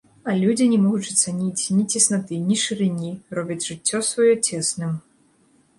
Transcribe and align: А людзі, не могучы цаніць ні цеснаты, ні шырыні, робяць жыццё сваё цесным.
А 0.31 0.33
людзі, 0.43 0.65
не 0.71 0.79
могучы 0.85 1.11
цаніць 1.23 1.63
ні 1.81 1.83
цеснаты, 1.93 2.41
ні 2.49 2.59
шырыні, 2.63 3.11
робяць 3.39 3.63
жыццё 3.69 3.97
сваё 4.11 4.33
цесным. 4.47 5.01